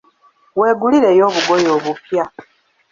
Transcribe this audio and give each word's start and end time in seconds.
Weegulireyo 0.59 1.23
obugoye 1.29 1.67
obupya. 1.77 2.23